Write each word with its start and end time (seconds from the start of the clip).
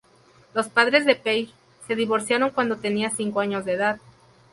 Los 0.55 0.67
padres 0.67 1.05
de 1.05 1.13
Page 1.15 1.49
se 1.85 1.95
divorciaron 1.95 2.49
cuando 2.49 2.77
tenía 2.77 3.11
cinco 3.11 3.39
años 3.39 3.65
de 3.65 3.73
edad. 3.73 3.99